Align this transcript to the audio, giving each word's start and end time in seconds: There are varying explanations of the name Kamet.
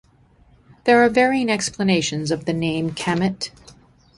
There 0.85 1.03
are 1.05 1.09
varying 1.09 1.47
explanations 1.51 2.31
of 2.31 2.45
the 2.45 2.53
name 2.53 2.89
Kamet. 2.95 3.51